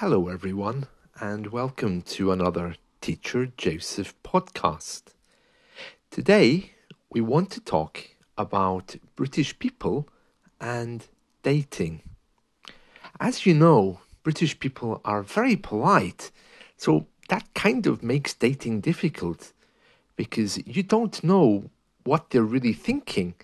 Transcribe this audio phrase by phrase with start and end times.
[0.00, 0.86] Hello, everyone,
[1.20, 5.02] and welcome to another Teacher Joseph podcast.
[6.08, 6.74] Today,
[7.10, 10.08] we want to talk about British people
[10.60, 11.04] and
[11.42, 12.02] dating.
[13.18, 16.30] As you know, British people are very polite,
[16.76, 19.52] so that kind of makes dating difficult
[20.14, 21.70] because you don't know
[22.04, 23.34] what they're really thinking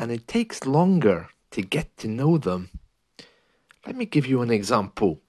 [0.00, 2.70] and it takes longer to get to know them.
[3.86, 5.20] Let me give you an example.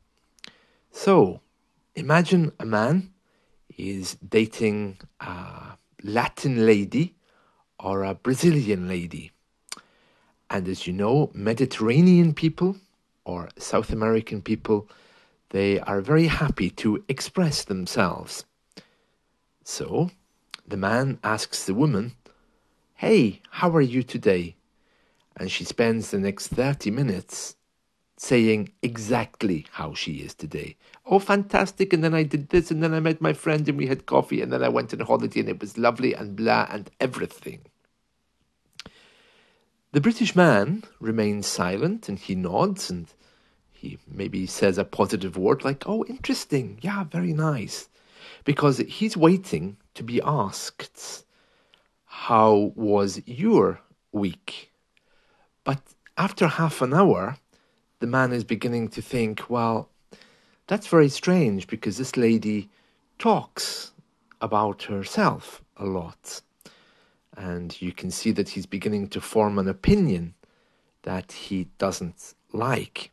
[1.00, 1.42] So,
[1.94, 3.14] imagine a man
[3.78, 7.14] is dating a Latin lady
[7.80, 9.32] or a Brazilian lady.
[10.50, 12.78] And as you know, Mediterranean people
[13.26, 14.90] or South American people,
[15.50, 18.46] they are very happy to express themselves.
[19.64, 20.10] So,
[20.68, 22.16] the man asks the woman,
[22.96, 24.56] Hey, how are you today?
[25.36, 27.56] And she spends the next 30 minutes
[28.18, 30.76] saying exactly how she is today.
[31.06, 31.94] Oh, fantastic.
[31.94, 34.42] And then I did this, and then I met my friend, and we had coffee,
[34.42, 37.62] and then I went on holiday, and it was lovely, and blah, and everything.
[39.92, 43.08] The British man remains silent, and he nods, and
[43.72, 46.80] he maybe says a positive word like, oh, interesting.
[46.82, 47.88] Yeah, very nice.
[48.44, 51.24] Because he's waiting to be asked,
[52.06, 53.80] how was your
[54.12, 54.72] week?
[55.64, 55.82] But
[56.18, 57.38] after half an hour,
[58.00, 59.90] the man is beginning to think, well,
[60.68, 62.70] that's very strange because this lady
[63.18, 63.92] talks
[64.42, 66.42] about herself a lot.
[67.36, 70.34] And you can see that he's beginning to form an opinion
[71.04, 73.12] that he doesn't like.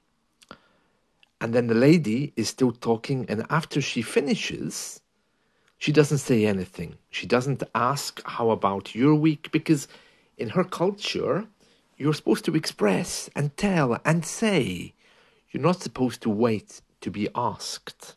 [1.41, 5.01] And then the lady is still talking, and after she finishes,
[5.79, 6.97] she doesn't say anything.
[7.11, 9.53] She doesn't ask, How about your week?
[9.53, 9.87] Because
[10.39, 11.47] in her culture,
[11.97, 14.95] you're supposed to express and tell and say.
[15.51, 18.17] You're not supposed to wait to be asked.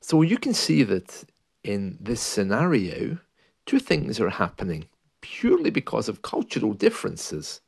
[0.00, 1.24] So you can see that
[1.62, 3.18] in this scenario,
[3.66, 4.86] two things are happening
[5.20, 7.60] purely because of cultural differences.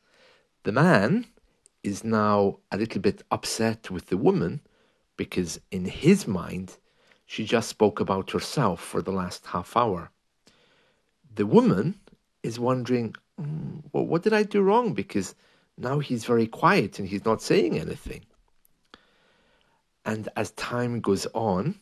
[0.63, 1.27] The man
[1.83, 4.61] is now a little bit upset with the woman
[5.17, 6.77] because, in his mind,
[7.27, 10.11] she just spoke about herself for the last half hour.
[11.35, 12.01] The woman
[12.43, 13.17] is wondering,
[13.93, 14.95] well, what did I do wrong?
[14.95, 15.35] Because
[15.77, 18.25] now he's very quiet and he's not saying anything.
[20.05, 21.79] And as time goes on,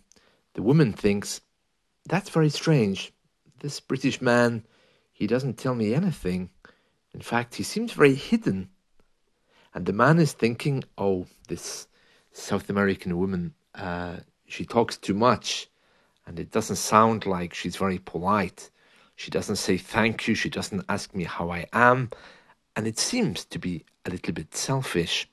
[0.55, 1.41] the woman thinks,
[2.09, 3.13] that's very strange.
[3.61, 4.65] This British man,
[5.13, 6.51] he doesn't tell me anything.
[7.13, 8.69] In fact, he seems very hidden.
[9.73, 11.87] And the man is thinking, oh, this
[12.33, 14.17] South American woman, uh,
[14.47, 15.69] she talks too much
[16.27, 18.71] and it doesn't sound like she's very polite.
[19.17, 20.35] She doesn't say thank you.
[20.35, 22.11] She doesn't ask me how I am.
[22.77, 25.29] And it seems to be a little bit selfish.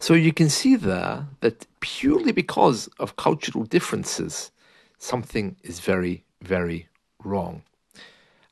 [0.00, 4.50] So you can see there that purely because of cultural differences,
[4.98, 6.88] something is very, very
[7.22, 7.62] wrong.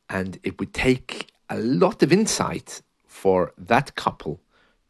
[0.09, 4.41] And it would take a lot of insight for that couple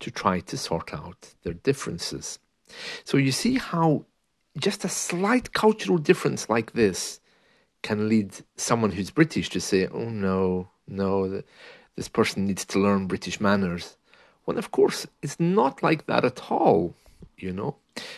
[0.01, 2.39] to try to sort out their differences.
[3.05, 4.05] So you see how
[4.59, 7.21] just a slight cultural difference like this
[7.83, 11.43] can lead someone who's British to say, oh no, no,
[11.97, 13.97] this person needs to learn British manners.
[14.45, 16.95] When of course it's not like that at all,
[17.37, 17.77] you know.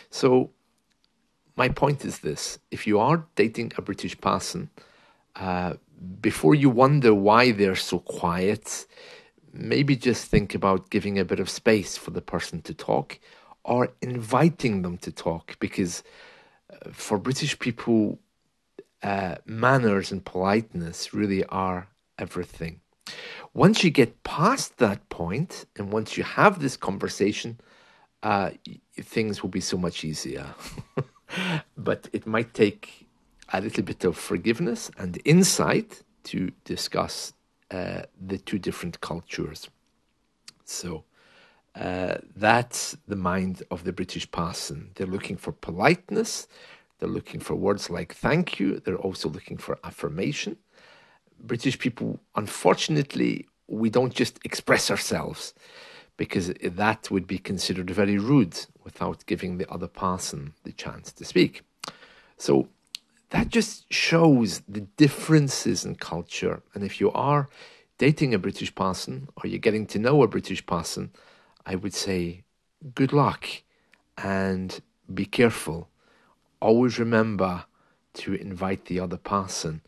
[0.09, 0.51] So
[1.55, 4.69] my point is this if you are dating a British person,
[5.35, 5.73] uh,
[6.21, 8.85] before you wonder why they're so quiet,
[9.53, 13.19] maybe just think about giving a bit of space for the person to talk
[13.63, 16.03] or inviting them to talk because
[16.71, 18.19] uh, for British people,
[19.03, 22.79] uh, manners and politeness really are everything.
[23.53, 27.59] Once you get past that point and once you have this conversation,
[28.23, 28.51] uh,
[28.99, 30.47] things will be so much easier.
[31.77, 33.07] but it might take
[33.51, 37.33] a little bit of forgiveness and insight to discuss
[37.71, 39.69] uh, the two different cultures.
[40.63, 41.03] So,
[41.75, 44.91] uh, that's the mind of the British parson.
[44.95, 46.47] They're looking for politeness,
[47.03, 50.55] they're looking for words like thank you, they're also looking for affirmation.
[51.37, 55.53] British people, unfortunately, we don't just express ourselves
[56.15, 61.25] because that would be considered very rude without giving the other person the chance to
[61.25, 61.63] speak.
[62.37, 62.69] So
[63.31, 66.61] that just shows the differences in culture.
[66.73, 67.49] And if you are
[67.97, 71.11] dating a British person or you're getting to know a British person,
[71.65, 72.45] I would say
[72.95, 73.45] good luck
[74.17, 74.79] and
[75.13, 75.89] be careful.
[76.63, 77.65] Always remember
[78.13, 79.81] to invite the other person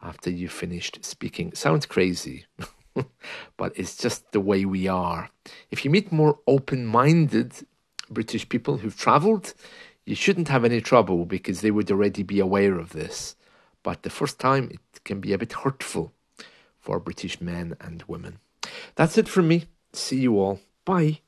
[0.00, 1.52] after you've finished speaking.
[1.54, 2.46] Sounds crazy,
[3.56, 5.28] but it's just the way we are.
[5.72, 7.66] If you meet more open minded
[8.08, 9.54] British people who've travelled,
[10.06, 13.34] you shouldn't have any trouble because they would already be aware of this.
[13.82, 16.12] But the first time, it can be a bit hurtful
[16.78, 18.38] for British men and women.
[18.94, 19.64] That's it from me.
[19.92, 20.60] See you all.
[20.84, 21.22] Bye.